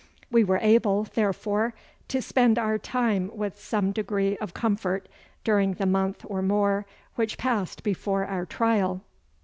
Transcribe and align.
We 0.31 0.43
were 0.43 0.57
able, 0.63 1.03
therefore, 1.13 1.75
to 2.07 2.23
spend 2.23 2.57
our 2.57 2.79
time 2.79 3.29
with 3.35 3.59
some 3.61 3.91
degree 3.91 4.35
of 4.39 4.51
comfort 4.51 5.07
during 5.43 5.75
the 5.75 5.85
month 5.85 6.25
or 6.27 6.41
more 6.41 6.87
which 7.17 7.37
passed 7.37 7.83
before 7.83 8.25
our 8.25 8.47
trial. 8.47 9.03